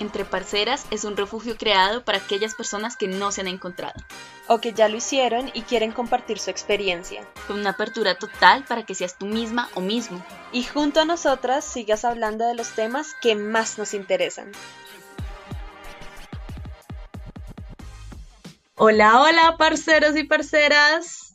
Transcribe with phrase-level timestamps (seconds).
[0.00, 4.00] Entre Parceras es un refugio creado para aquellas personas que no se han encontrado.
[4.46, 7.26] O que ya lo hicieron y quieren compartir su experiencia.
[7.48, 10.24] Con una apertura total para que seas tú misma o mismo.
[10.52, 14.52] Y junto a nosotras sigas hablando de los temas que más nos interesan.
[18.76, 21.27] Hola, hola, parceros y parceras.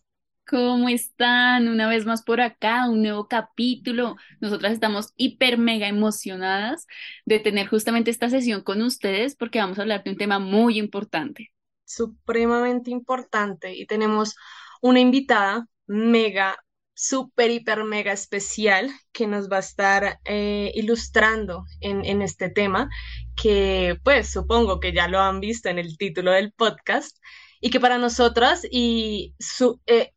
[0.53, 1.67] ¿Cómo están?
[1.67, 4.17] Una vez más por acá, un nuevo capítulo.
[4.39, 6.85] Nosotras estamos hiper mega emocionadas
[7.25, 10.77] de tener justamente esta sesión con ustedes porque vamos a hablar de un tema muy
[10.77, 11.51] importante.
[11.85, 14.35] Supremamente importante y tenemos
[14.79, 16.63] una invitada mega,
[16.93, 22.89] súper, hiper, mega especial que nos va a estar eh, ilustrando en, en, este tema
[23.35, 27.17] que pues supongo que ya lo han visto en el título del podcast
[27.59, 30.12] y que para nosotras y su, eh,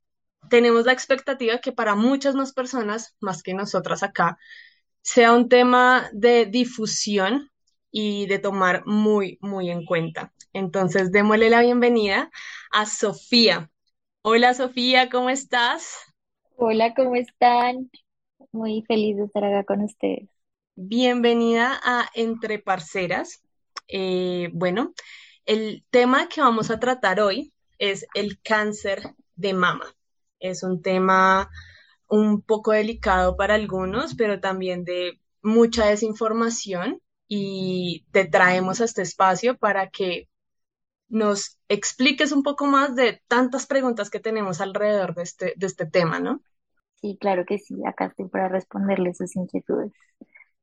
[0.49, 4.39] tenemos la expectativa que para muchas más personas, más que nosotras acá,
[5.03, 7.51] sea un tema de difusión
[7.91, 10.33] y de tomar muy, muy en cuenta.
[10.53, 12.31] Entonces, démosle la bienvenida
[12.71, 13.71] a Sofía.
[14.23, 15.97] Hola Sofía, ¿cómo estás?
[16.57, 17.91] Hola, ¿cómo están?
[18.53, 20.29] Muy feliz de estar acá con ustedes.
[20.75, 23.43] Bienvenida a Entre Parceras.
[23.89, 24.93] Eh, bueno,
[25.45, 29.03] el tema que vamos a tratar hoy es el cáncer
[29.37, 29.87] de mama.
[30.41, 31.51] Es un tema
[32.09, 39.03] un poco delicado para algunos, pero también de mucha desinformación y te traemos a este
[39.03, 40.29] espacio para que
[41.09, 45.87] nos expliques un poco más de tantas preguntas que tenemos alrededor de este, de este
[45.87, 46.43] tema, ¿no?
[47.01, 49.93] Sí, claro que sí, acá estoy para responderle sus inquietudes.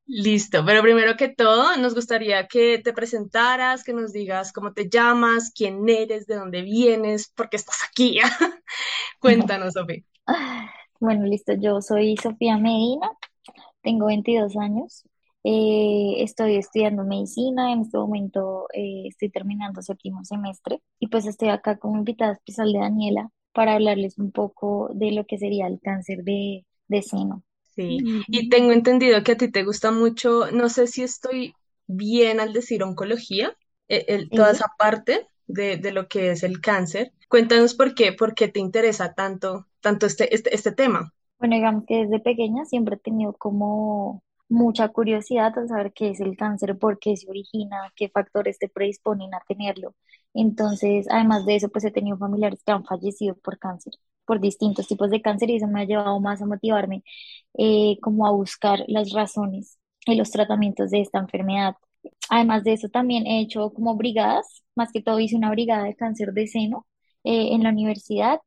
[0.05, 4.89] Listo, pero primero que todo, nos gustaría que te presentaras, que nos digas cómo te
[4.89, 8.19] llamas, quién eres, de dónde vienes, por qué estás aquí.
[9.19, 10.03] Cuéntanos, Sofía.
[10.99, 13.11] Bueno, listo, yo soy Sofía Medina,
[13.81, 15.03] tengo 22 años,
[15.43, 21.49] eh, estoy estudiando medicina, en este momento eh, estoy terminando séptimo semestre y pues estoy
[21.49, 25.81] acá como invitada especial de Daniela para hablarles un poco de lo que sería el
[25.81, 27.43] cáncer de, de seno.
[27.75, 27.97] Sí,
[28.27, 31.53] y tengo entendido que a ti te gusta mucho, no sé si estoy
[31.87, 33.57] bien al decir oncología,
[33.89, 37.11] e, el, toda esa parte de, de, lo que es el cáncer.
[37.29, 41.13] Cuéntanos por qué, por qué te interesa tanto, tanto este, este, este tema.
[41.39, 46.19] Bueno, digamos que desde pequeña siempre he tenido como mucha curiosidad de saber qué es
[46.19, 49.95] el cáncer, por qué se origina, qué factores te predisponen a tenerlo.
[50.33, 53.93] Entonces, además de eso, pues he tenido familiares que han fallecido por cáncer
[54.25, 57.03] por distintos tipos de cáncer y eso me ha llevado más a motivarme
[57.57, 61.75] eh, como a buscar las razones y los tratamientos de esta enfermedad.
[62.29, 65.95] Además de eso, también he hecho como brigadas, más que todo hice una brigada de
[65.95, 66.85] cáncer de seno
[67.23, 68.39] eh, en la universidad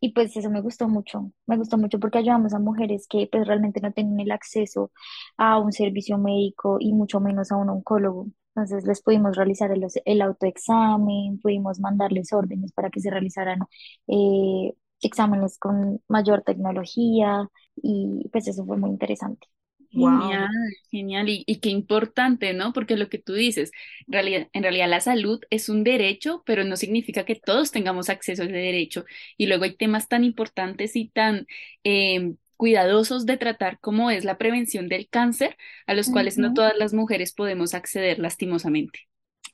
[0.00, 3.46] y pues eso me gustó mucho, me gustó mucho porque ayudamos a mujeres que pues
[3.46, 4.90] realmente no tienen el acceso
[5.36, 8.26] a un servicio médico y mucho menos a un oncólogo.
[8.54, 13.60] Entonces les pudimos realizar el, el autoexamen, pudimos mandarles órdenes para que se realizaran
[14.08, 19.46] eh, exámenes con mayor tecnología y pues eso fue muy interesante.
[19.92, 20.48] Genial,
[20.90, 22.72] genial y, y, qué importante, ¿no?
[22.72, 23.70] Porque lo que tú dices,
[24.06, 28.08] en realidad, en realidad la salud es un derecho, pero no significa que todos tengamos
[28.08, 29.04] acceso a ese derecho.
[29.36, 31.46] Y luego hay temas tan importantes y tan
[31.84, 36.76] eh, cuidadosos de tratar como es la prevención del cáncer, a los cuales no todas
[36.76, 39.08] las mujeres podemos acceder lastimosamente.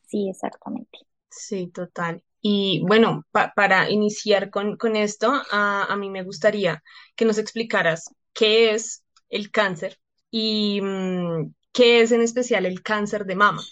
[0.07, 0.99] Sí, exactamente.
[1.31, 2.23] Sí, total.
[2.41, 6.83] Y bueno, para iniciar con, con esto, a, mí me gustaría
[7.17, 9.99] que nos explicaras qué es el cáncer
[10.31, 13.63] y mm, qué es en especial el cáncer de mama.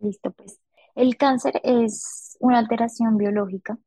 [0.00, 0.60] Listo, pues.
[0.94, 3.78] El cáncer es una alteración biológica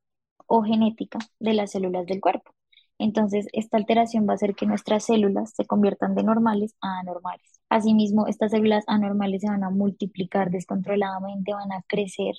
[0.47, 2.51] o genética de las células del cuerpo.
[2.97, 7.61] Entonces, esta alteración va a hacer que nuestras células se conviertan de normales a anormales.
[7.69, 12.35] Asimismo, estas células anormales se van a multiplicar descontroladamente, van a crecer,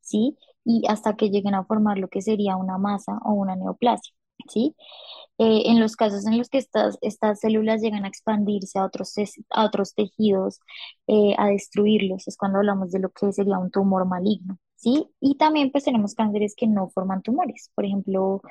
[0.00, 0.36] ¿sí?
[0.64, 4.14] y hasta que lleguen a formar lo que sería una masa o una neoplasia.
[4.48, 4.74] ¿Sí?
[5.38, 9.14] Eh, en los casos en los que estas, estas células llegan a expandirse a otros,
[9.50, 10.60] a otros tejidos,
[11.08, 14.58] eh, a destruirlos, es cuando hablamos de lo que sería un tumor maligno.
[14.76, 15.06] ¿sí?
[15.20, 18.42] Y también pues tenemos cánceres que no forman tumores, por ejemplo,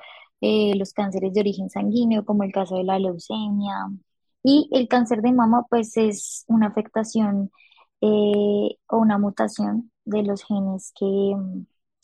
[0.42, 3.88] eh, los cánceres de origen sanguíneo, como el caso de la leucemia.
[4.44, 7.52] Y el cáncer de mama pues es una afectación
[8.02, 11.06] o una mutación de los genes que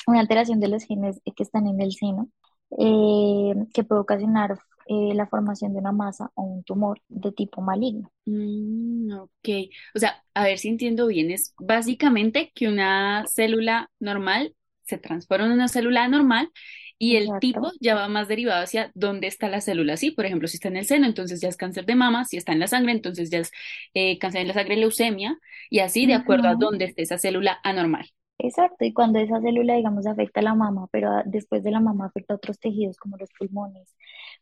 [0.08, 2.30] una alteración de los genes que están en el seno
[2.78, 7.62] eh, que puede ocasionar eh, la formación de una masa o un tumor de tipo
[7.62, 8.12] maligno.
[8.26, 9.50] Mm, ok,
[9.96, 15.46] o sea, a ver si entiendo bien, es básicamente que una célula normal se transforma
[15.48, 16.52] en una célula normal
[17.00, 17.40] Y el Exacto.
[17.40, 19.98] tipo ya va más derivado hacia dónde está la célula.
[19.98, 22.38] Sí, por ejemplo, si está en el seno, entonces ya es cáncer de mama, si
[22.38, 23.52] está en la sangre, entonces ya es
[23.96, 25.38] eh, cáncer en la sangre, leucemia,
[25.72, 28.08] y así de acuerdo a dónde esté esa célula anormal.
[28.42, 31.82] Exacto, y cuando esa célula, digamos, afecta a la mama, pero a- después de la
[31.82, 33.96] mama afecta a otros tejidos como los pulmones,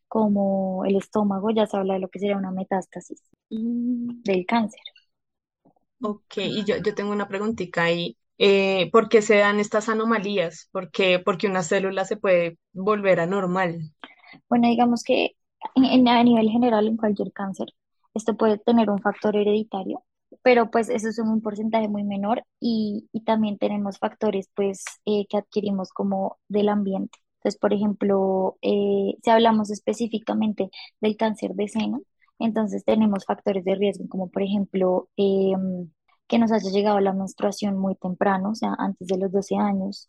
[0.07, 3.21] como el estómago, ya se habla de lo que sería una metástasis
[3.51, 4.81] Mm, del cáncer.
[6.01, 8.17] Ok, y yo, yo tengo una preguntita ahí.
[8.37, 10.69] Eh, ¿por qué se dan estas anomalías?
[10.71, 13.93] ¿Por qué, porque una célula se puede volver anormal?
[14.49, 15.35] Bueno, digamos que
[15.75, 17.67] en- en- a nivel general en cualquier cáncer,
[18.13, 20.03] esto puede tener un factor hereditario,
[20.47, 25.25] pero pues eso es un porcentaje muy menor y, y también tenemos factores pues eh,
[25.29, 27.19] que adquirimos como del ambiente.
[27.39, 30.69] Entonces, por ejemplo, eh, si hablamos específicamente
[31.01, 32.01] del cáncer de seno,
[32.39, 35.91] entonces tenemos factores de riesgo como por ejemplo em,
[36.27, 40.07] que nos haya llegado la menstruación muy temprano, o sea, antes de los 12 años,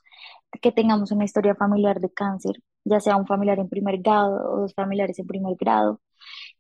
[0.63, 4.61] que tengamos una historia familiar de cáncer ya sea un familiar en primer grado o
[4.61, 6.01] dos familiares en primer grado,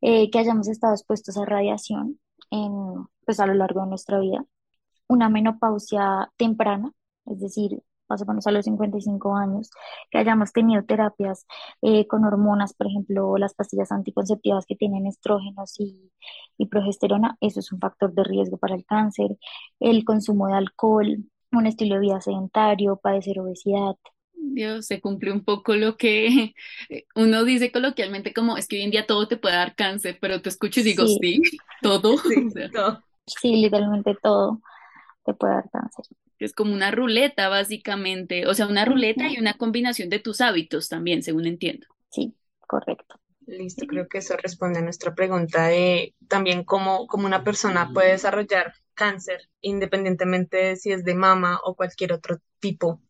[0.00, 2.18] eh, que hayamos estado expuestos a radiación
[2.50, 4.44] en, pues a lo largo de nuestra vida,
[5.08, 6.92] una menopausia temprana,
[7.26, 9.70] es decir, más o menos a los 55 años,
[10.10, 11.46] que hayamos tenido terapias
[11.82, 16.10] eh, con hormonas, por ejemplo, las pastillas anticonceptivas que tienen estrógenos y,
[16.56, 19.38] y progesterona, eso es un factor de riesgo para el cáncer,
[19.80, 21.18] el consumo de alcohol,
[21.52, 23.96] un estilo de vida sedentario, padecer obesidad.
[24.40, 26.54] Dios, se cumple un poco lo que
[27.14, 30.42] uno dice coloquialmente como es que hoy en día todo te puede dar cáncer, pero
[30.42, 31.40] te escucho y digo, Sí, sí,
[31.82, 33.04] todo, o Sí, sea, todo.
[33.26, 34.60] sí, literalmente todo
[35.24, 36.06] te puede dar cáncer.
[36.38, 40.88] es como una ruleta básicamente, o sea, una ruleta y una combinación de tus hábitos
[40.88, 41.86] también, según entiendo.
[42.10, 42.34] Sí,
[42.66, 43.18] correcto.
[43.46, 48.10] Listo, creo que eso responde a nuestra pregunta de también cómo, cómo una persona puede
[48.12, 53.00] desarrollar cáncer, independientemente de si es de mama o cualquier otro tipo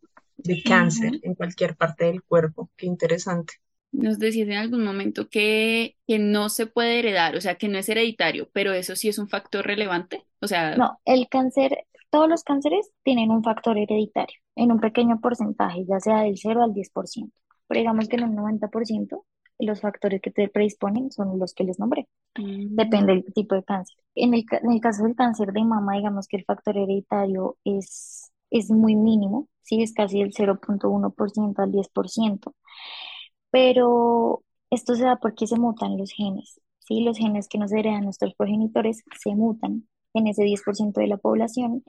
[0.43, 2.71] de cáncer en cualquier parte del cuerpo.
[2.77, 3.55] Qué interesante.
[3.93, 7.79] Nos decías en algún momento que, que no se puede heredar, o sea, que no
[7.79, 12.29] es hereditario, pero eso sí es un factor relevante, o sea, No, el cáncer, todos
[12.29, 16.73] los cánceres tienen un factor hereditario en un pequeño porcentaje, ya sea del cero al
[16.75, 17.35] 10%.
[17.67, 19.25] Pero digamos que en un 90%
[19.59, 22.09] los factores que te predisponen son los que les nombré.
[22.39, 23.97] mm, Depende del tipo de cáncer.
[24.15, 27.59] En el, ca- en el caso del cáncer de mama, digamos que el factor hereditario
[27.65, 32.55] es, es muy mínimo, sí, es casi del cero punto uno por ciento al 10%.
[33.51, 37.03] pero esto se da porque se mutan los genes, ¿sí?
[37.03, 41.85] Los genes que nos heredan nuestros progenitores se mutan en ese 10% de la población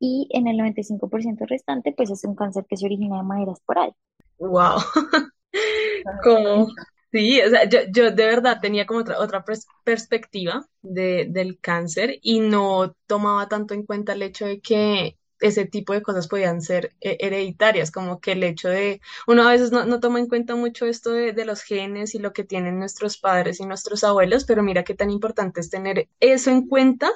[0.00, 3.98] y en el 95% restante, pues es un cáncer que se origina de manera esporádica.
[4.38, 4.80] Wow.
[6.22, 6.68] Como,
[7.12, 11.58] sí, o sea, yo, yo de verdad tenía como otra, otra pers- perspectiva de, del
[11.60, 16.28] cáncer y no tomaba tanto en cuenta el hecho de que ese tipo de cosas
[16.28, 20.18] podían ser eh, hereditarias, como que el hecho de, uno a veces no, no toma
[20.20, 23.66] en cuenta mucho esto de, de los genes y lo que tienen nuestros padres y
[23.66, 27.10] nuestros abuelos, pero mira qué tan importante es tener eso en cuenta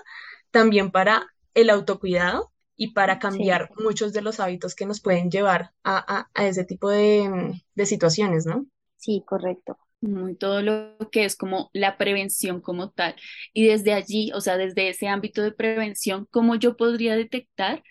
[0.50, 5.30] también para el autocuidado y para Sí, cambiar muchos de los hábitos que nos pueden
[5.30, 8.66] llevar a, a- a ese tipo de, mm, de situaciones, ¿no?
[8.96, 9.78] sí, correcto.
[10.00, 13.16] muy todo lo que es como la prevención como tal.
[13.52, 17.82] Y desde allí, o sea, desde ese ámbito de prevención, ¿cómo yo podría detectar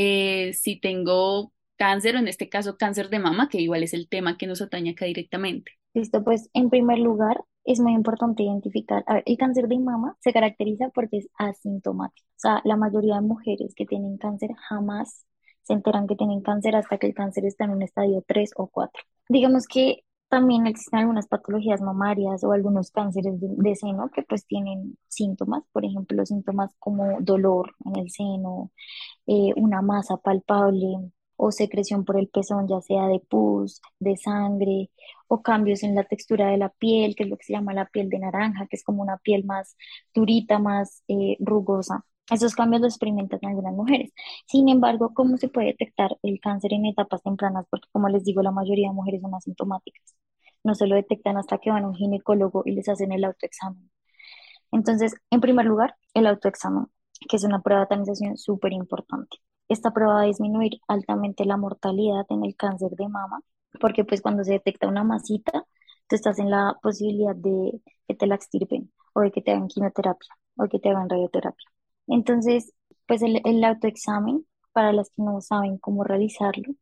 [0.00, 4.08] eh, si tengo cáncer o en este caso cáncer de mama, que igual es el
[4.08, 5.72] tema que nos atañe acá directamente?
[5.92, 10.16] Listo, pues en primer lugar es muy importante identificar, a ver, el cáncer de mama
[10.20, 12.28] se caracteriza porque es asintomático.
[12.28, 15.26] O sea, la mayoría de mujeres que tienen cáncer jamás
[15.64, 18.68] se enteran que tienen cáncer hasta que el cáncer está en un estadio 3 o
[18.68, 19.02] 4.
[19.28, 24.98] Digamos que también existen algunas patologías mamarias o algunos cánceres de, seno que pues tienen
[25.08, 28.70] síntomas, por ejemplo, síntomas como dolor en el seno,
[29.26, 30.88] eh, una masa palpable
[31.36, 34.90] o secreción por el pezón, ya sea de pus, de sangre,
[35.28, 37.86] o cambios en la textura de la piel, que es lo que se llama la
[37.86, 39.76] piel de naranja, que es como una piel más
[40.14, 42.04] durita, más eh, rugosa.
[42.30, 44.12] Esos cambios los experimentan algunas mujeres.
[44.46, 47.66] Sin embargo, ¿cómo se puede detectar el cáncer en etapas tempranas?
[47.70, 50.16] Porque, como les digo, la mayoría de mujeres son asintomáticas.
[50.64, 53.90] No se lo detectan hasta que van a un ginecólogo y les hacen el autoexamen.
[54.72, 56.86] Entonces, en primer lugar, el autoexamen,
[57.28, 59.38] que es una prueba de tamización súper importante.
[59.68, 63.40] Esta prueba va a disminuir altamente la mortalidad en el cáncer de mama,
[63.80, 65.64] porque pues cuando se detecta una masita,
[66.08, 69.68] tú estás en la posibilidad de que te la extirpen o de que te hagan
[69.68, 71.68] quimioterapia o que te hagan radioterapia.
[72.08, 72.72] Entonces,
[73.06, 76.74] pues el, autoexamen, para las que no saben cómo realizarlo,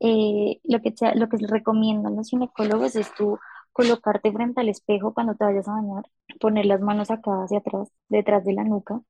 [0.00, 3.38] eh, lo que, te- lo que recomiendan los ginecólogos es tú
[3.72, 6.04] colocarte frente al espejo cuando te vayas a bañar,
[6.40, 9.00] poner las manos acá hacia atrás, detrás de la nuca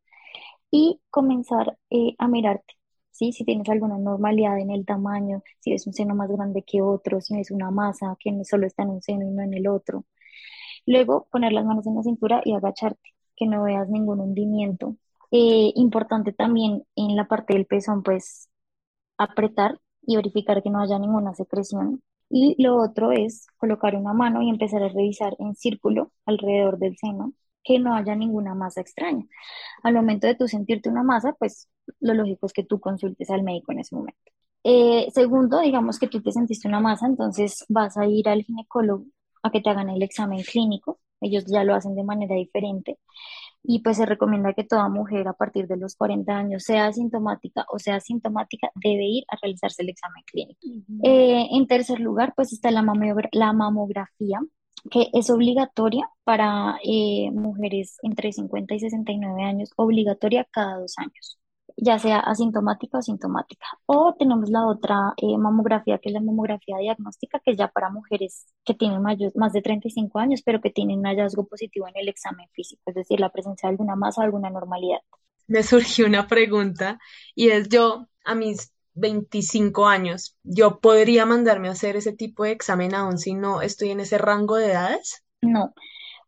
[0.71, 2.75] y comenzar eh, a mirarte.
[3.11, 3.33] ¿sí?
[3.33, 7.21] Si tienes alguna normalidad en el tamaño, si es un seno más grande que otro,
[7.21, 10.05] si es una masa que solo está en un seno y no en el otro.
[10.87, 14.97] Luego, poner las manos en la cintura y agacharte, que no veas ningún hundimiento.
[15.33, 18.51] Eh, importante también en la parte del pezón, pues
[19.19, 22.03] apretar y verificar que no haya ninguna secreción.
[22.31, 26.97] Y lo otro es colocar una mano y empezar a revisar en círculo alrededor del
[26.99, 27.35] seno
[27.65, 29.27] que no haya ninguna masa extraña.
[29.83, 31.69] Al momento de tú sentirte una masa, pues
[32.01, 34.21] lo lógico es que tú consultes al médico en ese momento.
[34.65, 39.05] Eh, segundo, digamos que tú te sentiste una masa, entonces vas a ir al ginecólogo
[39.43, 41.01] a que te hagan el examen clínico.
[41.21, 42.99] Ellos ya lo hacen de manera diferente.
[43.65, 47.65] Y pues se recomienda que toda mujer a partir de los 40 años, sea asintomática
[47.71, 50.61] o sea asintomática, debe ir a realizarse el examen clínico.
[51.05, 52.85] Eh, en tercer lugar, pues está la,
[53.33, 54.41] la mamografía,
[54.91, 61.39] que es obligatoria para eh, mujeres entre 50 y 69 años, obligatoria cada dos años,
[61.77, 63.67] ya sea asintomática o asintomática.
[63.87, 67.91] O tenemos la otra eh, mamografía, que es la mamografía diagnóstica, que es ya para
[67.91, 72.09] mujeres que tienen más de 35 años, pero que tienen un hallazgo positivo en el
[72.09, 75.01] examen físico, es decir, la presencia de alguna masa o alguna normalidad.
[75.47, 76.99] Me surgió una pregunta
[77.35, 82.53] y es yo, a mis 25 años, ¿yo podría mandarme a hacer ese tipo de
[82.53, 85.25] examen aún si no estoy en ese rango de edades?
[85.41, 85.75] No,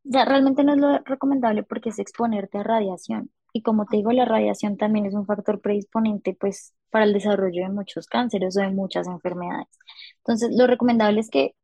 [0.02, 3.30] ya realmente no es lo recomendable porque es exponerte a radiación.
[3.54, 7.62] Y como te digo, la radiación también es un factor predisponente pues para el desarrollo
[7.62, 9.68] de muchos cánceres o de muchas enfermedades.
[10.18, 11.54] Entonces, lo recomendable es que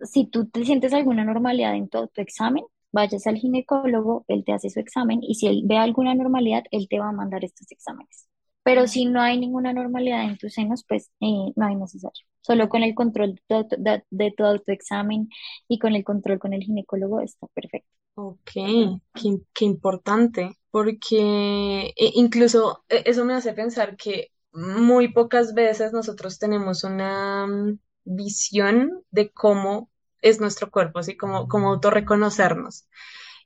[0.00, 4.52] si tú te sientes alguna normalidad en todo tu examen, vayas al ginecólogo, él te
[4.52, 7.70] hace su examen y si él ve alguna normalidad, él te va a mandar estos
[7.72, 8.28] exámenes.
[8.62, 12.24] Pero si no hay ninguna normalidad en tus senos, pues eh, no hay necesario.
[12.42, 15.30] Solo con el control de, tu autoexamen
[15.68, 17.97] y con el control con el ginecólogo está perfecto.
[18.20, 18.50] Ok,
[19.14, 26.38] qué, importante, porque e, incluso e, eso me hace pensar que muy pocas veces nosotros
[26.38, 32.88] tenemos una mm, visión de cómo es nuestro cuerpo, así como, como autorreconocernos.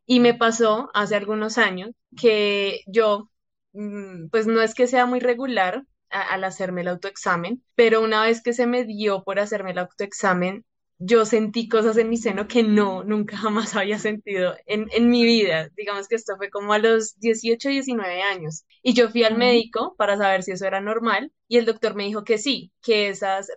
[0.07, 3.31] Y me pasó hace algunos años que yo
[3.73, 8.43] Mm, pues no es que sea muy regular al hacerme el autoexamen, pero una vez
[8.43, 10.64] que se me dio por hacerme el autoexamen,
[11.04, 15.25] yo sentí cosas en mi seno que no, nunca jamás había sentido en, en mi
[15.25, 15.68] vida.
[15.76, 18.64] Digamos que esto fue como a los 18, 19 años.
[18.82, 22.04] Y yo fui al médico para saber si eso era normal y el doctor me
[22.04, 23.49] dijo que sí, que esas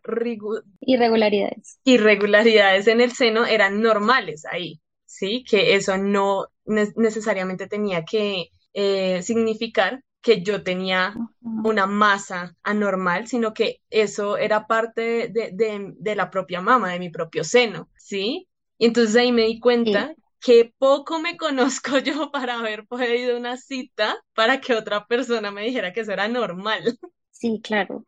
[0.82, 1.80] irregularidades.
[1.84, 5.44] irregularidades en el seno eran normales ahí, ¿sí?
[5.50, 13.54] Que eso no necesariamente tenía que eh, significar que yo tenía una masa anormal, sino
[13.54, 18.48] que eso era parte de, la propia mama, de mi propio seno, ¿sí?
[18.80, 23.56] Y entonces ahí me di cuenta que poco me conozco yo para haber podido una
[23.58, 26.98] cita para que otra persona me dijera que eso era normal.
[27.30, 28.04] Sí, claro.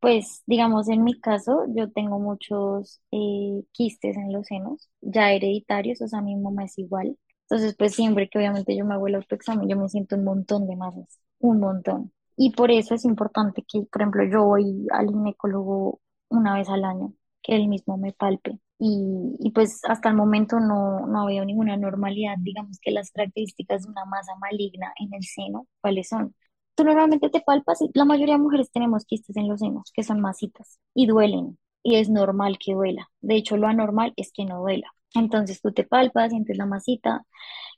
[0.00, 6.00] Pues digamos, en mi caso, yo tengo muchos eh, quistes en los senos, ya hereditarios,
[6.00, 7.18] o sea, mi mamá es igual.
[7.42, 10.66] Entonces, pues siempre que obviamente yo me hago el autoexamen, yo me siento un montón
[10.66, 12.12] de masas, un montón.
[12.36, 16.84] Y por eso es importante que, por ejemplo, yo voy al ginecólogo una vez al
[16.84, 18.58] año, que él mismo me palpe.
[18.78, 22.36] Y, y pues hasta el momento no, no veo ninguna normalidad.
[22.38, 26.34] Digamos que las características de una masa maligna en el seno, ¿cuáles son?
[26.74, 30.20] Tú normalmente te palpas la mayoría de mujeres tenemos quistes en los senos, que son
[30.20, 31.58] masitas, y duelen.
[31.82, 33.10] Y es normal que duela.
[33.20, 34.90] De hecho, lo anormal es que no duela.
[35.14, 37.26] Entonces tú te palpas, sientes la masita,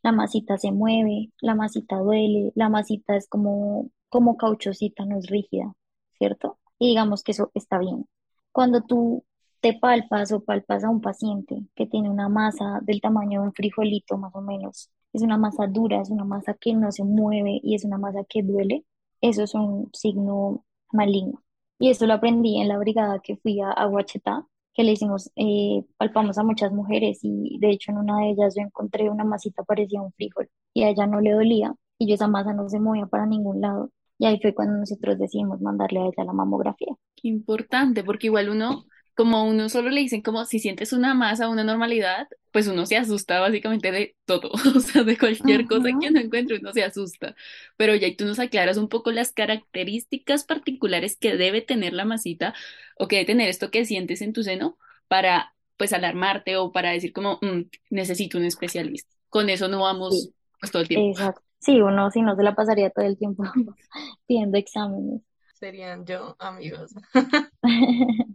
[0.03, 5.27] la masita se mueve, la masita duele, la masita es como, como cauchosita, no es
[5.29, 5.73] rígida,
[6.19, 6.59] ¿cierto?
[6.79, 8.07] Y digamos que eso está bien.
[8.53, 9.25] Cuando tú
[9.61, 13.55] te palpas o palpas a un paciente que tiene una masa del tamaño de un
[13.55, 17.61] frijolito más o menos, es una masa dura, es una masa que no se mueve
[17.63, 18.85] y es una masa que duele,
[19.21, 21.43] eso es un signo maligno.
[21.79, 23.87] Y eso lo aprendí en la brigada que fui a, a
[24.75, 28.55] que le hicimos, eh, palpamos a muchas mujeres y de hecho en una de ellas
[28.57, 32.15] yo encontré una masita parecía un frijol y a ella no le dolía y yo
[32.15, 33.91] esa masa no se movía para ningún lado.
[34.19, 36.95] Y ahí fue cuando nosotros decidimos mandarle a ella la mamografía.
[37.17, 41.49] Qué importante, porque igual uno como uno solo le dicen como si sientes una masa,
[41.49, 46.09] una normalidad, pues uno se asusta básicamente de todo, o sea, de cualquier cosa que
[46.09, 47.35] uno encuentre, uno se asusta.
[47.77, 52.55] Pero ya tú nos aclaras un poco las características particulares que debe tener la masita
[52.99, 54.79] o que debe tener esto que sientes en tu seno
[55.09, 59.15] para pues alarmarte o para decir como mm, necesito un especialista.
[59.29, 61.09] Con eso no vamos pues todo el tiempo.
[61.11, 61.43] Exacto.
[61.59, 63.45] Sí, uno si no se la pasaría todo el tiempo
[64.27, 65.23] pidiendo exámenes
[65.63, 66.93] serían yo, amigos.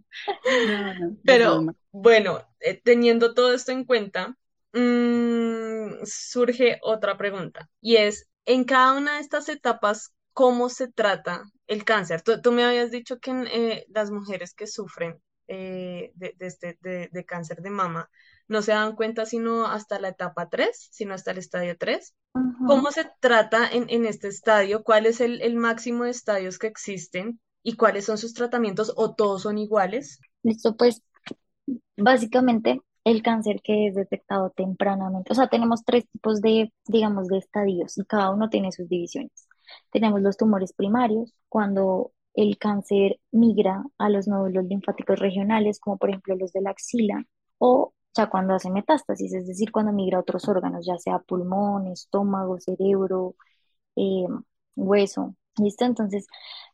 [1.25, 4.37] Pero bueno, eh, teniendo todo esto en cuenta,
[4.71, 11.43] mm, surge otra pregunta y es, en cada una de estas etapas, ¿cómo se trata
[11.67, 12.21] el cáncer.
[12.21, 16.77] Tú, tú me habías dicho que eh, las mujeres que sufren eh, de, de este,
[16.79, 18.09] de, de cáncer de mama
[18.47, 22.15] no se dan cuenta sino hasta la etapa 3, sino hasta el estadio 3.
[22.33, 22.65] Ujú.
[22.67, 24.83] ¿Cómo se trata en, en este estadio?
[24.83, 27.39] ¿Cuál es el, el máximo de estadios que existen?
[27.63, 28.93] ¿Y cuáles son sus tratamientos?
[28.95, 30.19] ¿O todos son iguales?
[30.43, 31.01] Listo, pues
[31.97, 37.37] básicamente el cáncer que es detectado tempranamente, o sea, tenemos tres tipos de, digamos, de
[37.37, 39.47] estadios y cada uno tiene sus divisiones.
[39.91, 46.09] Tenemos los tumores primarios, cuando el cáncer migra a los nódulos linfáticos regionales, como por
[46.09, 47.25] ejemplo los de la axila,
[47.57, 47.93] o
[48.27, 53.35] cuando hace metástasis, es decir, cuando migra a otros órganos, ya sea pulmón, estómago, cerebro,
[53.95, 54.27] eh,
[54.75, 55.35] hueso.
[55.57, 55.85] ¿Listo?
[55.85, 56.27] Entonces,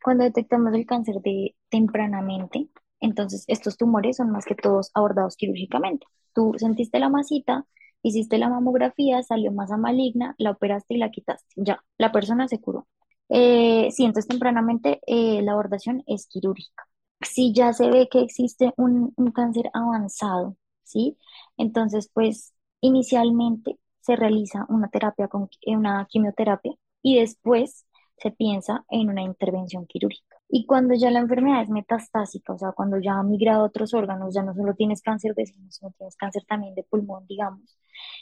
[0.03, 2.67] cuando detectamos el cáncer de tempranamente,
[2.99, 6.05] entonces estos tumores son más que todos abordados quirúrgicamente.
[6.33, 7.65] Tú sentiste la masita,
[8.01, 11.47] hiciste la mamografía, salió masa maligna, la operaste y la quitaste.
[11.57, 12.87] Ya, la persona se curó.
[13.29, 16.83] Eh, si entonces tempranamente eh, la abordación es quirúrgica.
[17.21, 21.17] Si ya se ve que existe un cáncer avanzado, ¿sí?
[21.57, 27.85] Entonces, pues inicialmente se realiza una terapia con eh, una quimioterapia y después
[28.17, 30.37] se piensa en una intervención quirúrgica.
[30.49, 33.93] Y cuando ya la enfermedad es metastásica, o sea, cuando ya ha migrado a otros
[33.93, 37.77] órganos, ya no solo tienes cáncer de seno, sino tienes cáncer también de pulmón, digamos.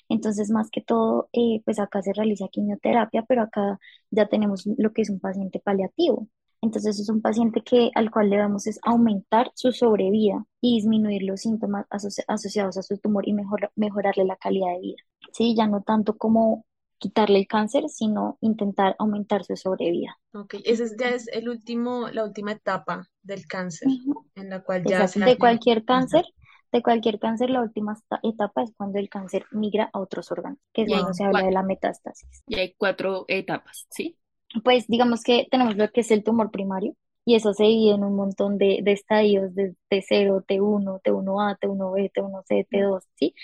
[0.09, 3.79] Entonces, más que todo, eh, pues acá se realiza quimioterapia, pero acá
[4.11, 6.27] ya tenemos lo que es un paciente paliativo.
[6.61, 11.23] Entonces, es un paciente que, al cual le damos es aumentar su sobrevida y disminuir
[11.23, 14.97] los síntomas asoci- asociados a su tumor y mejor- mejorarle la calidad de vida.
[15.33, 16.65] Sí, ya no tanto como
[16.99, 20.19] quitarle el cáncer, sino intentar aumentar su sobrevida.
[20.33, 23.87] Ok, ese es- ya es el último, la última etapa del cáncer,
[24.35, 25.19] en la cual ya Exacto.
[25.19, 26.25] se De cualquier cáncer.
[26.71, 30.83] de cualquier cáncer, la última etapa es cuando el cáncer migra a otros órganos, que
[30.83, 32.43] es cuando se habla de la metástasis.
[32.47, 34.17] y hay cuatro etapas, ¿sí?
[34.63, 38.03] Pues digamos que tenemos lo que es el tumor primario y eso se divide en
[38.03, 43.35] un montón de, de estadios de T0, T1, T1A, T1B, T1C, T2, ¿sí?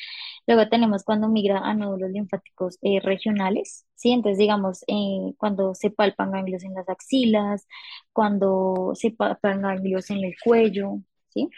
[0.47, 4.11] Luego tenemos cuando migra a nódulos linfáticos eh, regionales, ¿sí?
[4.11, 7.67] Entonces digamos eh, cuando se palpan ganglios en las axilas,
[8.13, 10.99] cuando se palpan ganglios en el cuello,
[11.37, 11.49] ¿sí?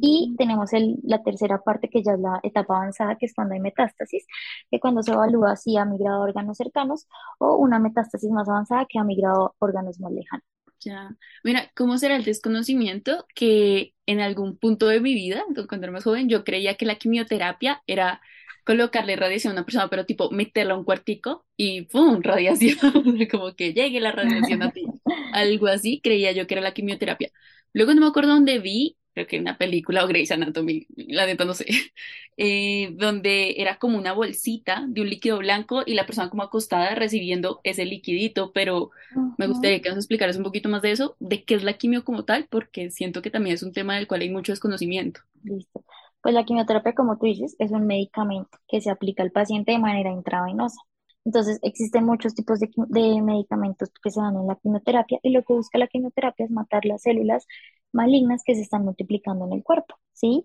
[0.00, 3.54] Y tenemos el, la tercera parte que ya es la etapa avanzada, que es cuando
[3.54, 4.26] hay metástasis,
[4.70, 8.86] que cuando se evalúa si ha migrado a órganos cercanos o una metástasis más avanzada
[8.88, 10.44] que ha migrado a órganos más lejanos.
[10.84, 11.16] Ya.
[11.42, 15.92] Mira, ¿cómo será el desconocimiento que en algún punto de mi vida, cu- cuando era
[15.92, 18.20] más joven, yo creía que la quimioterapia era
[18.64, 22.20] colocarle radiación a una persona, pero tipo meterla a un cuartico y ¡pum!
[22.22, 22.76] radiación,
[23.30, 24.92] como que llegue la radiación a ti.
[25.32, 27.30] Algo así creía yo que era la quimioterapia.
[27.72, 31.44] Luego no me acuerdo dónde vi, creo que una película o Grey's Anatomy, la neta
[31.44, 31.66] no sé,
[32.36, 36.94] eh, donde era como una bolsita de un líquido blanco y la persona como acostada
[36.94, 38.90] recibiendo ese liquidito, pero
[39.36, 41.74] me Ujú, gustaría que nos explicaras un poquito más de eso, de qué es la
[41.78, 45.20] quimio como tal, porque siento que también es un tema del cual hay mucho desconocimiento.
[45.42, 45.84] Listo.
[46.22, 49.78] Pues la quimioterapia, como tú dices, es un medicamento que se aplica al paciente de
[49.78, 50.80] manera intravenosa.
[51.24, 55.42] Entonces, existen muchos tipos de, de medicamentos que se dan en la quimioterapia y lo
[55.44, 57.46] que busca la quimioterapia es matar las células
[57.98, 60.44] malignas que se están multiplicando en el cuerpo, ¿sí?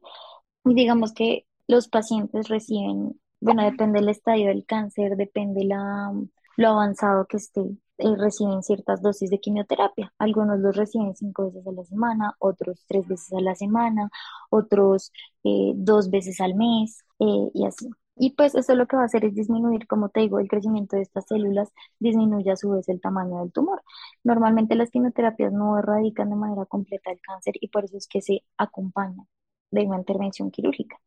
[0.66, 6.12] Y digamos que los pacientes reciben, bueno, depende del estadio del cáncer, depende la,
[6.58, 7.62] lo avanzado que esté,
[8.00, 10.14] eh, reciben ciertas dosis de quimioterapia.
[10.18, 14.10] Algunos los reciben cinco veces a la semana, otros tres veces a la semana,
[14.50, 15.12] otros
[15.44, 17.90] eh, dos veces al mes, eh, y así.
[18.16, 20.96] Y pues eso lo que va a hacer es disminuir, como te digo, el crecimiento
[20.96, 23.82] de estas células, disminuye a su vez el tamaño del tumor.
[24.24, 28.22] Normalmente las quimioterapias no erradican de manera completa el cáncer y por eso es que
[28.22, 29.28] se acompañan
[29.72, 30.98] de una intervención quirúrgica.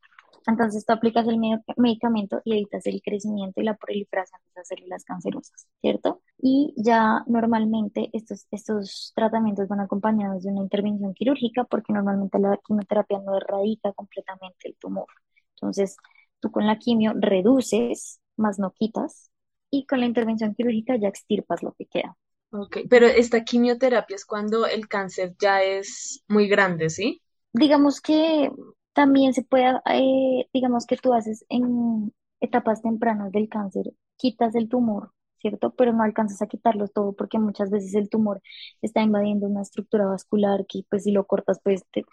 [0.46, 4.68] Entonces tú aplicas el me- medicamento y evitas el crecimiento y la proliferación de esas
[4.68, 6.22] células cancerosas, ¿cierto?
[6.38, 12.58] Y ya normalmente estos, estos tratamientos van acompañados de una intervención quirúrgica porque normalmente la
[12.64, 15.06] quimioterapia no erradica completamente el tumor.
[15.56, 15.96] Entonces
[16.40, 19.30] tú con la quimio reduces, más no quitas,
[19.70, 22.16] y con la intervención quirúrgica ya extirpas lo que queda.
[22.50, 27.20] Ok, pero esta quimioterapia es cuando el cáncer ya es muy grande, ¿sí?
[27.52, 28.50] Digamos que
[28.92, 34.68] también se puede, eh, digamos que tú haces en etapas tempranas del cáncer, quitas el
[34.68, 35.72] tumor, ¿cierto?
[35.76, 38.40] Pero no alcanzas a quitarlo todo porque muchas veces el tumor
[38.82, 42.04] está invadiendo una estructura vascular que pues si lo cortas puedes te-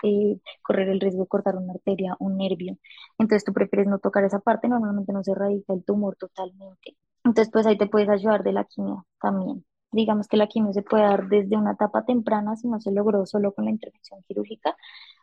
[0.62, 2.78] correr el riesgo de cortar una arteria, un nervio.
[3.18, 6.96] Entonces tú prefieres no tocar esa parte, normalmente no se erradica el tumor totalmente.
[7.24, 9.66] Entonces pues ahí te puedes ayudar de la quimio también.
[9.92, 13.26] Digamos que la quimio se puede dar desde una etapa temprana si no se logró
[13.26, 14.76] solo con la intervención quirúrgica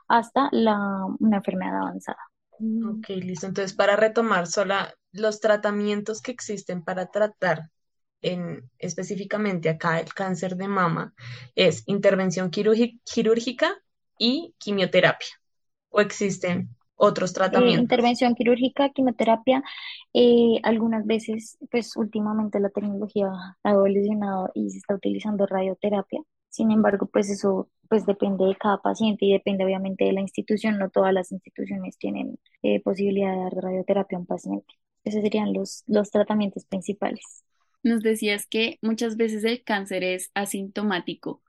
[0.09, 2.19] hasta la, una enfermedad avanzada.
[2.83, 3.47] Ok, listo.
[3.47, 7.71] Entonces, para retomar, sola los tratamientos que existen para tratar
[8.23, 11.15] en específicamente acá el cáncer de mama
[11.55, 13.75] es intervención quirúrgi- quirúrgica
[14.19, 15.29] y quimioterapia,
[15.91, 17.79] o existen otros Eh, tratamientos.
[17.79, 19.63] intervención quirúrgica, quimioterapia,
[20.15, 23.29] eh, algunas veces, pues últimamente la tecnología
[23.65, 26.21] ha evolucionado y se está utilizando radioterapia.
[26.49, 30.79] Sin embargo, pues eso pues depende de cada paciente y depende obviamente de la institución.
[30.79, 34.75] No todas las instituciones tienen eh, posibilidad de dar radioterapia a un paciente.
[35.05, 37.45] Esos serían los, los tratamientos principales.
[37.83, 41.43] Nos decías que muchas veces el cáncer es asintomático,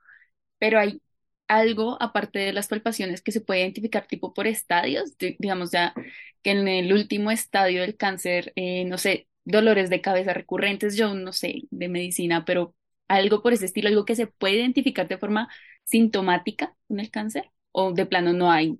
[0.58, 1.02] pero hay
[1.48, 5.94] algo aparte de las palpaciones que se puede identificar tipo por estadios, Di- digamos ya
[6.42, 11.14] que en el último estadio del cáncer, eh, no sé, dolores de cabeza recurrentes, yo
[11.14, 12.74] no sé de medicina, pero
[13.08, 15.48] algo por ese estilo, algo que se puede identificar de forma
[15.84, 18.78] sintomática con el cáncer o de plano no hay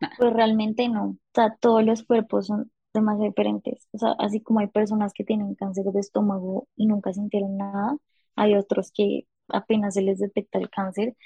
[0.00, 0.16] nada.
[0.16, 1.18] Pues realmente no.
[1.60, 3.88] Todos los cuerpos son demasiado diferentes.
[3.92, 7.96] O sea, así como hay personas que tienen cáncer de estómago y nunca sintieron nada,
[8.36, 11.16] hay otros que apenas se les detecta el cáncer,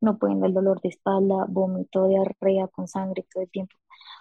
[0.00, 3.76] no pueden ver dolor de espalda, vómito, diarrea con sangre todo el tiempo.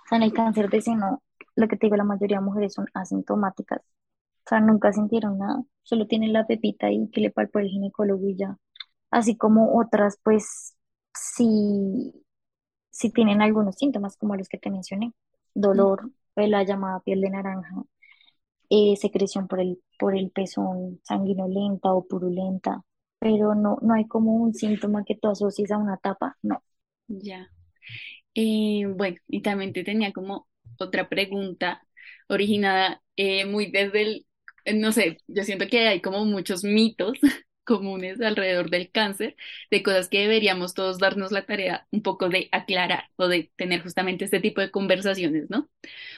[0.05, 1.23] O sea, en el cáncer de seno,
[1.55, 3.81] lo que te digo, la mayoría de mujeres son asintomáticas.
[3.81, 8.27] O sea, nunca sintieron nada, solo tienen la pepita y que le palpó el ginecólogo
[8.27, 8.57] y ya.
[9.11, 10.75] Así como otras, pues
[11.13, 12.13] sí
[12.97, 15.13] si tienen algunos síntomas como los que te mencioné,
[15.53, 17.83] dolor, eh, la llamada piel de naranja,
[18.69, 22.83] eh, secreción por el, por el pezón sanguinolenta o purulenta,
[23.19, 26.63] pero no, no hay como un síntoma que tú asocies a una tapa, no.
[27.07, 27.49] Ya.
[28.35, 30.47] Eh, bueno, y también te tenía como
[30.79, 31.83] otra pregunta
[32.29, 34.27] originada eh, muy desde el,
[34.79, 37.19] no sé, yo siento que hay como muchos mitos
[37.67, 39.37] comunes alrededor del cáncer,
[39.71, 43.83] de cosas que deberíamos todos darnos la tarea un poco de aclarar o de tener
[43.83, 45.69] justamente este tipo de conversaciones, ¿no?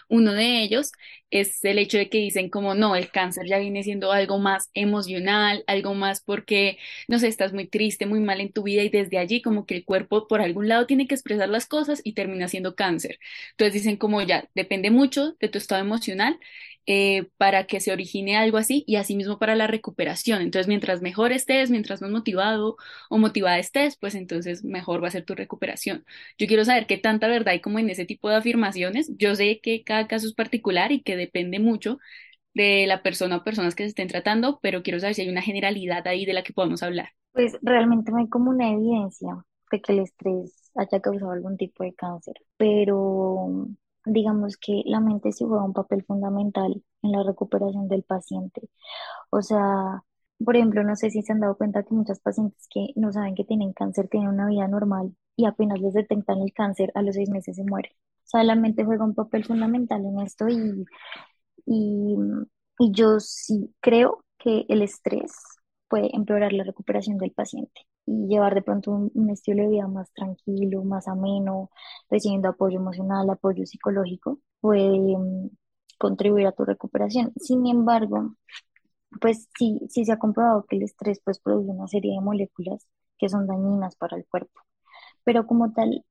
[0.09, 0.91] Uno de ellos
[1.31, 4.69] es el hecho de que dicen como no, el cáncer ya viene siendo algo más
[4.73, 8.89] emocional, algo más porque, no sé, estás muy triste, muy mal en tu vida y
[8.89, 12.13] desde allí como que el cuerpo por algún lado tiene que expresar las cosas y
[12.13, 13.19] termina siendo cáncer.
[13.51, 16.39] Entonces dicen como ya, depende mucho de tu estado emocional
[16.91, 20.41] eh, para que se origine algo así y asimismo para la recuperación.
[20.41, 22.77] Entonces, mientras mejor estés, mientras más motivado
[23.11, 26.03] o motivada estés, pues entonces mejor va a ser tu recuperación.
[26.39, 29.11] Yo quiero saber qué tanta verdad hay como en ese tipo de afirmaciones.
[29.17, 31.99] Yo sé que cada caso es particular y que depende mucho
[32.55, 35.43] de la persona o personas que se estén tratando, pero quiero saber si hay una
[35.43, 37.09] generalidad ahí de la que podamos hablar.
[37.33, 41.83] Pues realmente no hay como una evidencia de que el estrés haya causado algún tipo
[41.83, 43.67] de cáncer, pero
[44.09, 48.69] digamos que la mente sí juega un papel fundamental en la recuperación del paciente.
[49.31, 50.03] O sea,
[50.43, 53.35] por ejemplo, no sé si se han dado cuenta que muchas pacientes que no saben
[53.35, 57.15] que tienen cáncer tienen una vida normal y apenas les detectan el cáncer, a los
[57.15, 57.91] seis meses se mueren.
[57.93, 60.85] O sea, la mente juega un papel fundamental en esto y,
[61.65, 62.17] y,
[62.79, 65.33] y yo sí creo que el estrés
[65.89, 70.11] puede empeorar la recuperación del paciente y llevar de pronto un, estilo de vida más
[70.13, 71.69] tranquilo, más ameno,
[72.09, 75.49] recibiendo apoyo emocional, apoyo psicológico, puede mm,
[75.99, 77.31] contribuir a tu recuperación.
[77.39, 78.35] Sin embargo,
[79.21, 82.87] pues sí, sí se ha comprobado que el estrés pues produce una serie de moléculas
[83.19, 84.59] que son dañinas para el cuerpo,
[85.23, 86.03] pero como tal,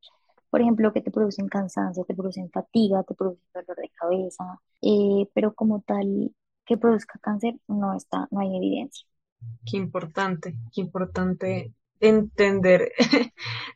[0.51, 5.29] por ejemplo, que te producen cansancio, te producen fatiga, te producen dolor de cabeza, eh,
[5.35, 6.33] pero como tal
[6.65, 9.07] que produzca cáncer no está, no hay evidencia.
[9.65, 12.93] Qué importante, qué importante entender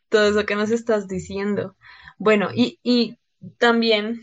[0.09, 1.77] todo eso que nos estás diciendo.
[2.19, 3.19] Bueno, y, y
[3.59, 4.21] también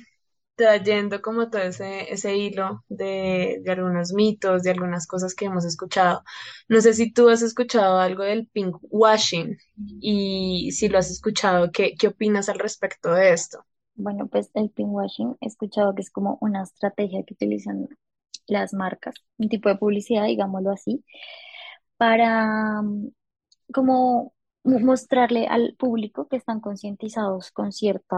[0.55, 5.65] trayendo como todo ese, ese hilo de, de algunos mitos, de algunas cosas que hemos
[5.65, 6.23] escuchado.
[6.67, 9.57] No sé si tú has escuchado algo del pink washing
[10.01, 13.65] y si lo has escuchado, ¿qué, qué opinas al respecto de esto?
[13.95, 17.87] Bueno, pues el pinkwashing he escuchado que es como una estrategia que utilizan
[18.47, 21.03] las marcas, un tipo de publicidad, digámoslo así,
[21.97, 22.81] para
[23.73, 28.17] como mo- mostrarle al público que están concientizados con cierta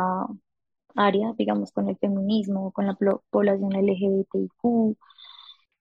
[0.95, 2.97] área, digamos, con el feminismo, con la
[3.29, 4.97] población LGBTIQ,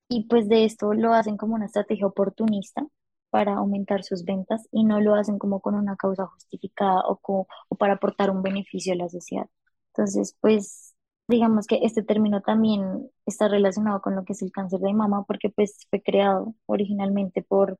[0.08, 2.86] y pues de esto lo hacen como una estrategia oportunista
[3.30, 7.46] para aumentar sus ventas y no lo hacen como con una causa justificada o, co-
[7.68, 9.46] o para aportar un beneficio a la sociedad.
[9.94, 10.94] Entonces, pues
[11.28, 15.24] digamos que este término también está relacionado con lo que es el cáncer de mama
[15.26, 17.78] porque pues fue creado originalmente por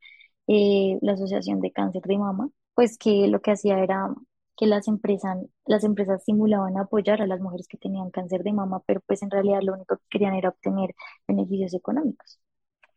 [0.51, 4.13] eh, la Asociación de Cáncer de Mama, pues que lo que hacía era
[4.57, 8.83] que las empresas, las empresas simulaban apoyar a las mujeres que tenían cáncer de mama,
[8.87, 10.95] pero pues en realidad lo único que querían era obtener
[11.29, 12.41] beneficios económicos.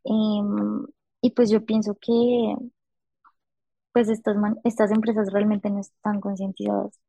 [0.05, 0.85] Em,
[1.21, 2.11] y pues yo pienso que
[3.91, 6.99] pues estas, estas empresas realmente no están concientizadas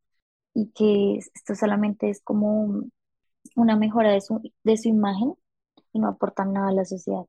[0.54, 2.84] y que esto solamente es como
[3.56, 5.34] una mejora de su, de su imagen
[5.92, 7.26] y no aportan nada a la sociedad.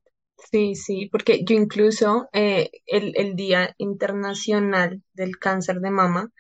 [0.52, 6.32] Sí, sí, porque yo incluso eh, el, el Día Internacional del Cáncer de Mama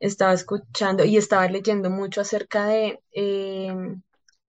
[0.00, 3.74] estaba escuchando y estaba leyendo mucho acerca de eh,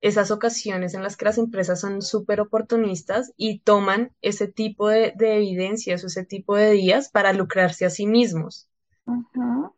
[0.01, 5.13] esas ocasiones en las que las empresas son súper oportunistas y toman ese tipo de,
[5.17, 8.69] de evidencias o ese tipo de días para lucrarse a sí mismos.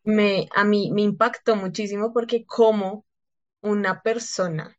[0.05, 3.05] Me, a mí me impactó muchísimo porque como
[3.61, 4.77] una persona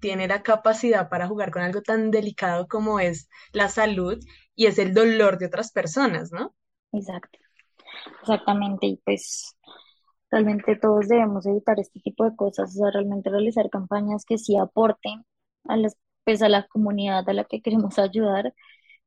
[0.00, 4.18] tiene la capacidad para jugar con algo tan delicado como es la salud
[4.54, 6.54] y es el dolor de otras personas, ¿no?
[6.92, 7.38] exacto,
[8.22, 8.86] exactamente.
[8.86, 9.56] Y pues
[10.30, 14.56] realmente todos debemos evitar este tipo de cosas, o sea, realmente realizar campañas que sí
[14.58, 15.24] aporten
[15.66, 18.54] a las, pues a la comunidad a la que queremos ayudar,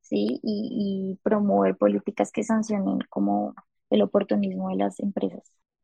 [0.02, 3.56] sí, y, y promover políticas que sancionen como
[3.92, 5.44] el oportunismo de las empresas.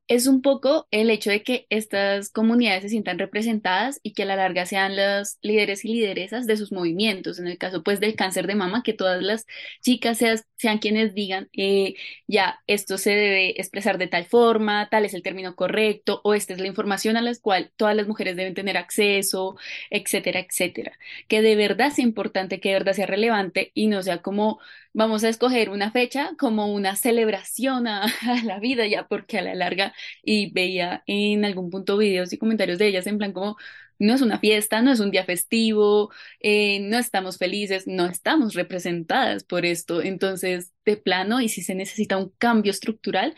[0.10, 4.26] Es un poco el hecho de que estas comunidades se sientan representadas y que a
[4.26, 7.40] la larga sean los líderes y lideresas de sus movimientos.
[7.40, 9.46] En el caso, pues, del cáncer de mama, que todas las
[9.82, 10.20] chicas
[10.58, 11.94] sean quienes digan, eh,
[12.28, 16.54] ya, esto se debe expresar de tal forma, tal es el término correcto, o esta
[16.54, 19.58] es la información a la cual todas las mujeres deben tener acceso,
[19.92, 20.94] etcétera, etcétera.
[21.28, 24.60] Que de verdad sea importante, que de verdad sea relevante y no sea como
[24.94, 28.08] vamos a escoger una fecha como una celebración a,
[28.44, 32.80] la vida, ya, porque a la larga y veía en algún punto videos y comentarios
[32.80, 33.58] de ellas en plan como,
[34.00, 38.54] no es una fiesta, no es un día festivo, eh, no estamos felices, no estamos
[38.54, 40.02] representadas por esto.
[40.02, 43.36] Entonces, de plano, y si se necesita un cambio estructural,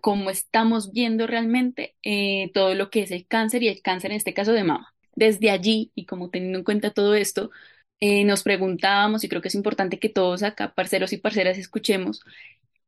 [0.00, 4.16] como estamos viendo realmente eh, todo lo que es el cáncer y el cáncer en
[4.18, 4.94] este caso de mama.
[5.14, 7.50] Desde allí, y como teniendo en cuenta todo esto,
[8.00, 12.22] eh, nos preguntábamos, y creo que es importante que todos acá, parceros y parceras, escuchemos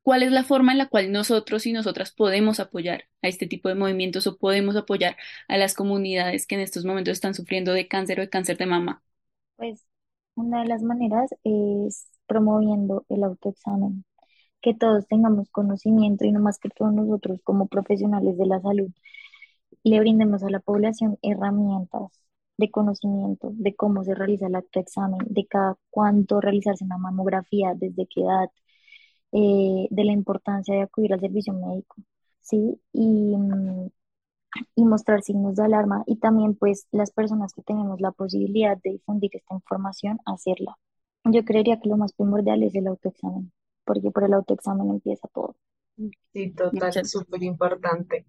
[0.08, 3.68] ¿Cuál es la forma en la cual nosotros y nosotras podemos apoyar a este tipo
[3.68, 5.18] de movimientos o podemos apoyar
[5.48, 8.64] a las comunidades que en estos momentos están sufriendo de cáncer o de cáncer de
[8.64, 9.02] mama?
[9.56, 9.84] Pues
[10.34, 14.02] una de las maneras es promoviendo el autoexamen,
[14.62, 18.90] que todos tengamos conocimiento y no más que todos nosotros como profesionales de la salud
[19.84, 22.18] le brindemos a la población herramientas
[22.58, 28.06] de conocimiento de cómo se realiza el autoexamen, de cada cuánto realizarse una mamografía, desde
[28.06, 28.50] qué edad,
[29.32, 31.96] eh, de la importancia de acudir al servicio médico,
[32.40, 32.80] ¿sí?
[32.92, 33.88] Y, mm,
[34.76, 38.92] y mostrar signos de alarma y también pues las personas que tenemos la posibilidad de
[38.92, 40.78] difundir esta información, hacerla.
[41.24, 43.52] Yo creería que lo más primordial es el autoexamen,
[43.84, 45.56] porque por el autoexamen empieza todo.
[46.32, 48.26] Sí, total, súper importante.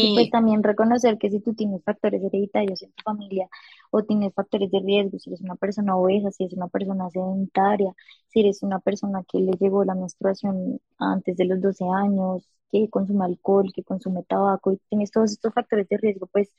[0.00, 3.48] Y pues Y también reconocer que si tú tienes factores hereditarios en tu familia
[3.90, 7.92] o tienes factores de riesgo, si eres una persona obesa, si eres una persona sedentaria,
[8.28, 12.88] si eres una persona que le llegó la menstruación antes de los 12 años, que
[12.90, 16.50] consume alcohol, que consume tabaco y tienes todos estos factores de riesgo, pues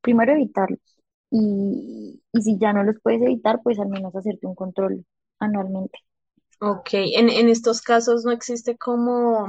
[0.00, 0.80] primero evitarlos.
[1.30, 5.04] Y, y si ya no los puedes evitar, pues al menos hacerte un control
[5.40, 5.98] anualmente.
[6.60, 9.46] Ok, en, en estos casos no existe como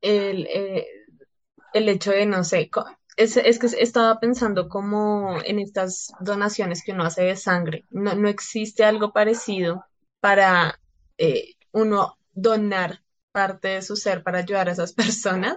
[0.00, 0.86] el, eh,
[1.74, 6.82] el hecho de, no sé, co- es, es que estaba pensando como en estas donaciones
[6.84, 7.86] que uno hace de sangre.
[7.90, 9.84] No, no existe algo parecido
[10.20, 10.80] para
[11.18, 15.56] eh, uno donar parte de su ser para ayudar a esas personas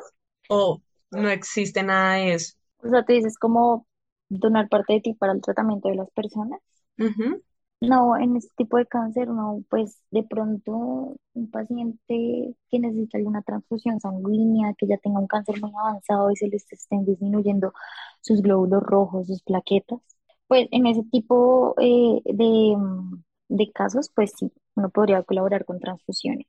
[0.49, 2.55] o no existe nada de eso.
[2.81, 3.85] O sea, tú dices como
[4.29, 6.61] donar parte de ti para el tratamiento de las personas.
[6.99, 7.41] Ujú,
[7.87, 13.41] No, en este tipo de cáncer, no, pues de pronto un paciente que necesita alguna
[13.43, 17.73] transfusión sanguínea, que ya tenga un cáncer muy avanzado y se le estén disminuyendo
[18.21, 19.99] sus glóbulos rojos, sus plaquetas,
[20.47, 25.79] pues en ese tipo eh, de, mm, de casos, pues sí, uno podría colaborar con
[25.79, 26.47] transfusiones,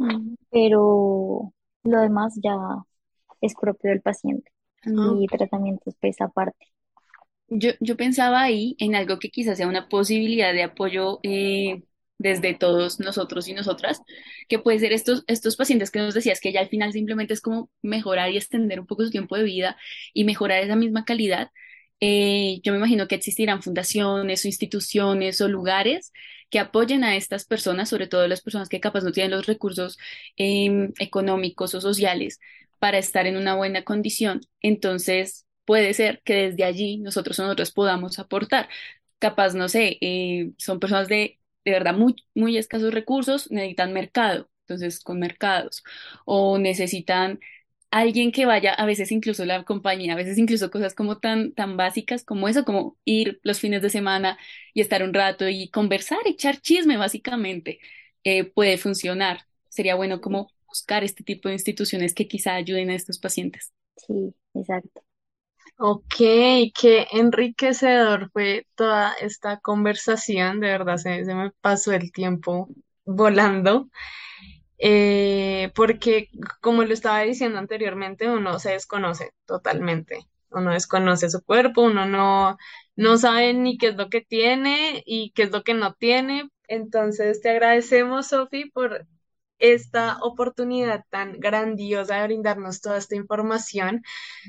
[0.00, 1.52] Mm, pero
[1.84, 2.56] lo demás ya
[3.40, 4.52] es propio del paciente
[5.00, 6.66] y ok, tratamientos pues aparte.
[7.48, 11.82] Yo, yo pensaba ahí en algo que quizás sea una posibilidad de apoyo eh,
[12.18, 14.00] desde todos nosotros y nosotras,
[14.48, 17.40] que puede ser estos, estos pacientes que nos decías que ya al final simplemente es
[17.42, 19.76] como mejorar y extender un poco su tiempo de vida
[20.14, 21.50] y mejorar esa misma calidad.
[22.00, 26.12] Eh, yo me imagino que existirán fundaciones o instituciones o lugares
[26.50, 29.98] que apoyen a estas personas, sobre todo las personas que capaz no tienen los recursos
[30.36, 32.40] em, económicos o sociales
[32.78, 34.40] para estar en una buena condición.
[34.60, 38.68] Entonces, puede ser que desde allí nosotros nosotros podamos aportar.
[39.18, 44.50] Capaz, no sé, eh, son personas de, de verdad muy, muy escasos recursos, necesitan mercado,
[44.62, 45.82] entonces con mercados,
[46.26, 47.40] o necesitan
[47.90, 51.76] alguien que vaya, a veces incluso la compañía, a veces incluso cosas como tan, tan
[51.76, 54.36] básicas como eso, como ir los fines de semana
[54.74, 57.78] y estar un rato y conversar, echar chisme, básicamente,
[58.24, 59.42] eh, puede funcionar.
[59.68, 63.72] Sería bueno como buscar este tipo de instituciones que quizá ayuden a estos pacientes.
[63.96, 65.02] Sí, exacto.
[65.76, 72.68] Ok, qué enriquecedor fue toda esta conversación, de verdad se, me pasó el tiempo
[73.04, 73.88] volando,
[74.78, 76.30] eh, porque
[76.62, 82.56] como lo estaba diciendo anteriormente, uno se desconoce totalmente, uno desconoce su cuerpo, uno no,
[82.96, 86.50] no sabe ni qué es lo que tiene y qué es lo que no tiene,
[86.68, 89.06] entonces te agradecemos, Sofi, por
[89.58, 94.02] esta oportunidad tan grandiosa de brindarnos toda esta información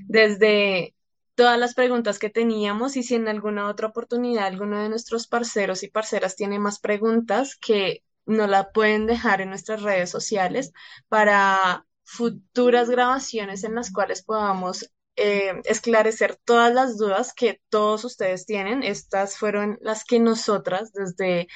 [0.08, 0.94] desde
[1.36, 5.84] todas las preguntas que teníamos y si en alguna otra oportunidad alguno de nuestros parceros
[5.84, 10.71] y parceras tiene más preguntas que nos la pueden dejar en nuestras redes sociales
[11.10, 18.45] para futuras grabaciones en las cuales podamos eh, esclarecer todas las dudas que todos ustedes
[18.45, 18.84] tienen.
[18.84, 21.48] Estas fueron las que nosotras desde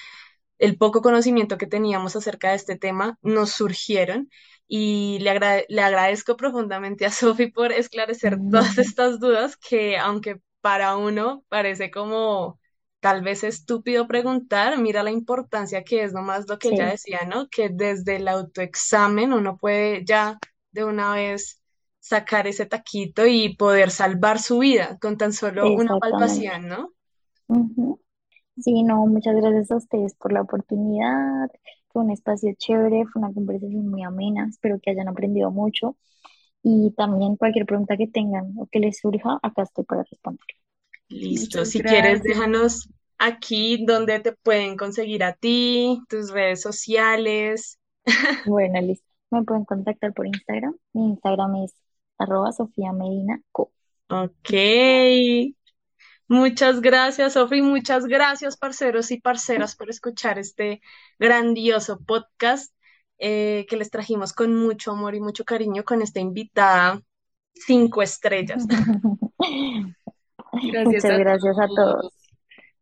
[0.58, 4.30] el poco conocimiento que teníamos acerca de este tema nos surgieron
[4.70, 9.98] y le, agra- le agradezco profundamente a Sofi por esclarecer todas Mm, estas dudas que
[10.00, 12.60] aunque para uno parece como
[13.02, 17.22] tal vez estúpido preguntar, mira la importancia que es nomás lo que ella Sí, decía,
[17.28, 17.50] ¿no?
[17.50, 20.40] Que desde el autoexamen uno puede ya
[20.72, 21.62] de una vez
[22.00, 26.94] sacar ese taquito y poder salvar su vida con tan solo una palpación, ¿no?
[28.58, 31.50] Sí, no, muchas gracias a ustedes por la oportunidad.
[32.00, 34.48] Fue un espacio chévere, fue una conversación muy amena.
[34.50, 35.98] Espero que hayan aprendido mucho.
[36.64, 40.46] Y también cualquier pregunta que tengan o que les surja, acá estoy para responder.
[41.10, 41.58] Listo.
[41.58, 47.78] Muchas Si quieres, déjanos aquí donde te pueden conseguir a ti, tus redes sociales.
[48.46, 49.06] Bueno, listo.
[49.30, 50.78] Me pueden contactar por Instagram.
[50.94, 51.76] Mi Instagram es
[52.18, 53.74] arroba Sofía Medina Co.
[54.10, 54.54] Ok.
[56.30, 57.62] Muchas gracias, Sofi.
[57.62, 60.80] Muchas gracias, parceros y parceras, por escuchar este
[61.18, 62.72] grandioso podcast
[63.18, 67.02] eh, que les trajimos con mucho amor y mucho cariño con esta invitada
[67.54, 68.66] cinco estrellas.
[70.52, 72.02] Gracias Muchas a gracias a todos.
[72.02, 72.14] todos.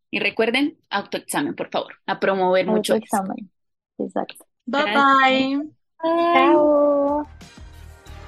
[0.09, 2.93] Y recuerden, autoexamen, por favor, a promover mucho.
[2.93, 3.51] Autoexamen.
[3.97, 4.45] Exacto.
[4.65, 5.03] Bye Gracias.
[5.21, 5.57] bye.
[6.03, 6.33] Bye.
[6.33, 7.66] Chao.